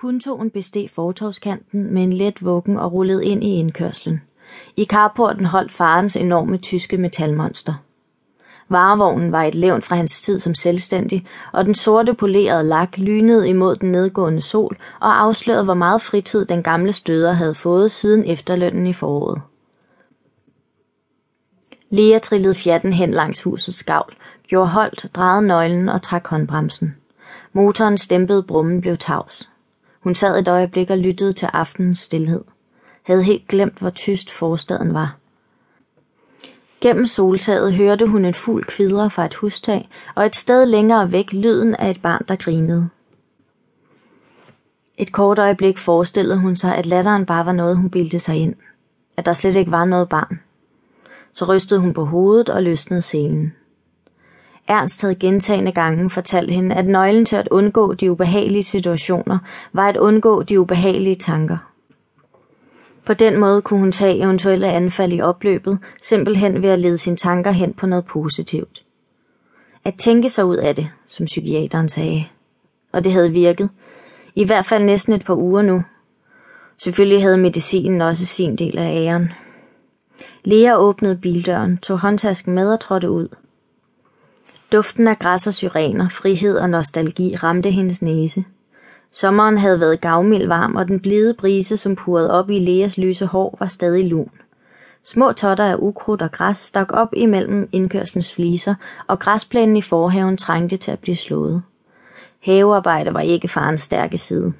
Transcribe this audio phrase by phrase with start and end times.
[0.00, 4.22] Puntoen besteg fortovskanten med en let vuggen og rullede ind i indkørslen.
[4.76, 7.74] I carporten holdt farens enorme tyske metalmonster.
[8.68, 13.48] Varevognen var et levn fra hans tid som selvstændig, og den sorte polerede lak lynede
[13.48, 18.24] imod den nedgående sol og afslørede, hvor meget fritid den gamle støder havde fået siden
[18.24, 19.42] efterlønnen i foråret.
[21.90, 24.14] Lea trillede fjatten hen langs husets skavl,
[24.48, 26.96] gjorde holdt, drejede nøglen og trak håndbremsen.
[27.52, 29.49] Motoren stempede brummen blev tavs.
[30.00, 32.44] Hun sad et øjeblik og lyttede til aftenens stillhed.
[33.02, 35.16] Havde helt glemt, hvor tyst forstaden var.
[36.80, 41.32] Gennem soltaget hørte hun en fugl kvidre fra et hustag, og et sted længere væk
[41.32, 42.88] lyden af et barn, der grinede.
[44.98, 48.54] Et kort øjeblik forestillede hun sig, at latteren bare var noget, hun bildte sig ind.
[49.16, 50.40] At der slet ikke var noget barn.
[51.32, 53.54] Så rystede hun på hovedet og løsnede selen.
[54.70, 59.38] Ernst havde gentagende gange fortalt hende, at nøglen til at undgå de ubehagelige situationer
[59.72, 61.56] var at undgå de ubehagelige tanker.
[63.06, 67.16] På den måde kunne hun tage eventuelle anfald i opløbet, simpelthen ved at lede sine
[67.16, 68.82] tanker hen på noget positivt.
[69.84, 72.24] At tænke sig ud af det, som psykiateren sagde.
[72.92, 73.68] Og det havde virket.
[74.34, 75.82] I hvert fald næsten et par uger nu.
[76.78, 79.32] Selvfølgelig havde medicinen også sin del af æren.
[80.44, 83.28] Lea åbnede bildøren, tog håndtasken med og trådte ud.
[84.72, 88.44] Duften af græs og syrener, frihed og nostalgi ramte hendes næse.
[89.12, 93.26] Sommeren havde været gavmild varm, og den blide brise, som purrede op i Leas lyse
[93.26, 94.30] hår, var stadig lun.
[95.04, 98.74] Små totter af ukrudt og græs stak op imellem indkørslens fliser,
[99.06, 101.62] og græsplænen i forhaven trængte til at blive slået.
[102.40, 104.52] Havearbejde var ikke farens stærke side.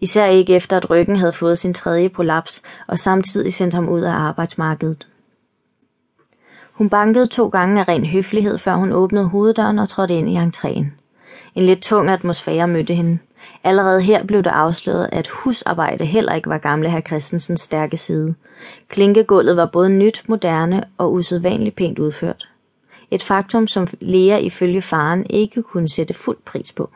[0.00, 4.00] Især ikke efter, at ryggen havde fået sin tredje prolaps, og samtidig sendt ham ud
[4.00, 5.06] af arbejdsmarkedet.
[6.72, 10.36] Hun bankede to gange af ren høflighed, før hun åbnede hoveddøren og trådte ind i
[10.36, 10.86] entréen.
[11.54, 13.18] En lidt tung atmosfære mødte hende.
[13.64, 18.34] Allerede her blev det afsløret, at husarbejde heller ikke var gamle herr Christensens stærke side.
[18.88, 22.48] Klinkegulvet var både nyt, moderne og usædvanligt pænt udført.
[23.10, 26.90] Et faktum, som Lea ifølge faren ikke kunne sætte fuld pris på.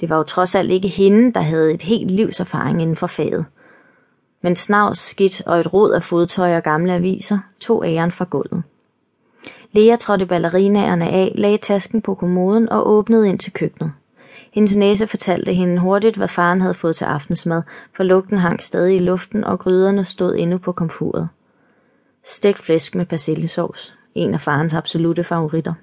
[0.00, 3.06] Det var jo trods alt ikke hende, der havde et helt livs erfaring inden for
[3.06, 3.44] faget.
[4.42, 8.62] Men snavs, skidt og et rod af fodtøj og gamle aviser tog æren fra gulvet.
[9.72, 13.92] Lea trådte ballerinaerne af, lagde tasken på kommoden og åbnede ind til køkkenet.
[14.52, 17.62] Hendes næse fortalte hende hurtigt, hvad faren havde fået til aftensmad,
[17.96, 21.28] for lugten hang stadig i luften, og gryderne stod endnu på komfuret.
[22.24, 25.74] Stegt flæsk med persillesovs, en af farens absolute favoritter.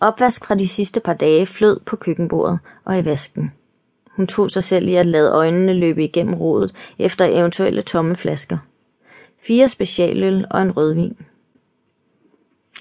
[0.00, 3.52] Opvask fra de sidste par dage flød på køkkenbordet og i vasken.
[4.10, 8.58] Hun tog sig selv i at lade øjnene løbe igennem rodet efter eventuelle tomme flasker.
[9.46, 11.16] Fire specialøl og en rødvin.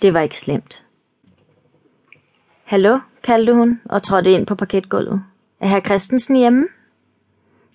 [0.01, 0.83] Det var ikke slemt.
[2.63, 5.23] Hallo, kaldte hun og trådte ind på parketgulvet.
[5.59, 6.67] Er herr Christensen hjemme?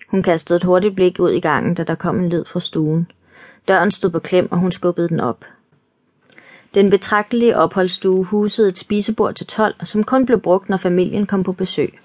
[0.07, 3.11] Hun kastede et hurtigt blik ud i gangen, da der kom en lyd fra stuen.
[3.67, 5.45] Døren stod på klem, og hun skubbede den op.
[6.73, 11.43] Den betragtelige opholdsstue husede et spisebord til 12, som kun blev brugt, når familien kom
[11.43, 11.99] på besøg.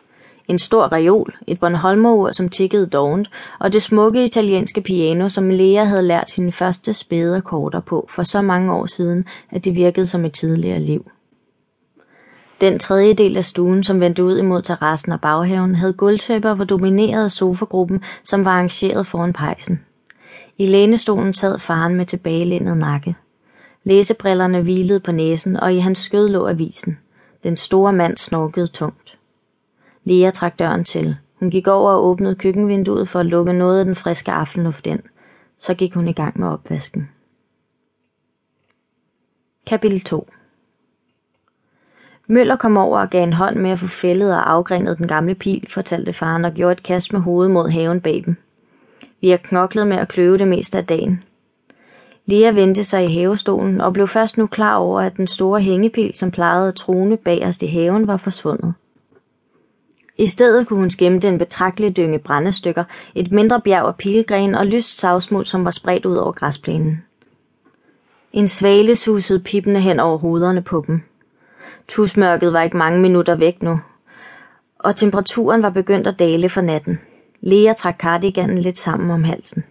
[0.51, 3.31] En stor reol, et Bornholmerur, som tikkede dovent,
[3.61, 8.23] og det smukke italienske piano, som Lea havde lært sine første spæde akkorder på for
[8.23, 11.11] så mange år siden, at det virkede som et tidligere liv.
[12.61, 16.65] Den tredje del af stuen, som vendte ud imod terrassen og baghaven, havde gulvtæpper, hvor
[16.65, 19.81] dominerede sofagruppen, som var arrangeret foran pejsen.
[20.59, 23.15] I lænestolen sad faren med tilbagelændet nakke.
[23.85, 26.99] Læsebrillerne hvilede på næsen, og i hans skød lå avisen.
[27.43, 29.20] Den store mand snorkede tungt.
[30.05, 31.17] Lea trak døren til.
[31.35, 35.01] Hun gik over og åbnede køkkenvinduet for at lukke noget af den friske aftenluft ind.
[35.59, 37.11] Så gik hun i gang med opvasken.
[39.67, 40.29] Kapitel 2
[42.27, 45.35] Møller kom over og gav en hånd med at få fældet og afgrenet den gamle
[45.35, 48.37] pil, fortalte faren og gjorde et kast med hovedet mod haven bag dem.
[49.21, 51.23] Vi har knoklet med at kløve det meste af dagen.
[52.27, 56.15] Lea vendte sig i havestolen og blev først nu klar over, at den store hængepil,
[56.15, 58.75] som plejede at trone bagerst i haven, var forsvundet.
[60.21, 62.85] I stedet kunne hun skimte en betragtelig dynge brændestykker,
[63.15, 67.05] et mindre bjerg af pilgren og lyst savsmuld, som var spredt ud over græsplænen.
[68.33, 71.03] En svale susede pippende hen over hovederne på dem.
[71.89, 73.81] Tusmørket var ikke mange minutter væk nu,
[74.79, 77.01] og temperaturen var begyndt at dale for natten.
[77.41, 79.65] Lea trak cardiganen lidt sammen om halsen.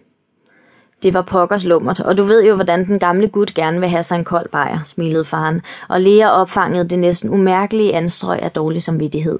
[1.02, 4.02] Det var pokkers lummert, og du ved jo, hvordan den gamle gut gerne vil have
[4.02, 8.82] sig en kold bajer, smilede faren, og Lea opfangede det næsten umærkelige anstrøg af dårlig
[8.82, 9.38] samvittighed.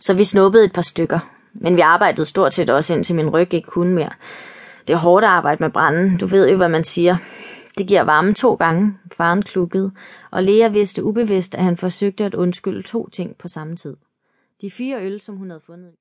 [0.00, 1.18] Så vi snuppede et par stykker,
[1.52, 4.10] men vi arbejdede stort set også indtil min ryg ikke kunne mere.
[4.86, 7.16] Det er hårdt at arbejde med branden, du ved jo, hvad man siger.
[7.78, 9.92] Det giver varme to gange, faren klukkede,
[10.30, 13.96] og Lea vidste ubevidst, at han forsøgte at undskylde to ting på samme tid.
[14.60, 15.92] De fire øl, som hun havde fundet.